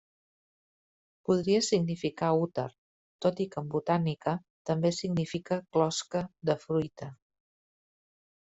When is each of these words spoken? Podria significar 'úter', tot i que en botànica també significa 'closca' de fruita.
Podria 1.29 1.59
significar 1.67 2.29
'úter', 2.37 2.73
tot 3.25 3.43
i 3.45 3.47
que 3.53 3.61
en 3.63 3.69
botànica 3.75 4.35
també 4.71 4.93
significa 5.01 5.61
'closca' 5.69 6.27
de 6.51 6.61
fruita. 6.65 7.15